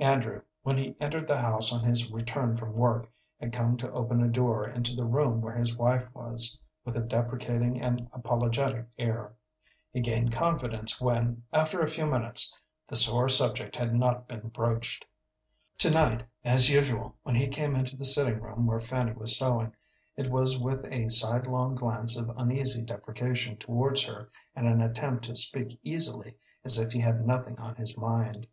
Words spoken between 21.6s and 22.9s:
glance of uneasy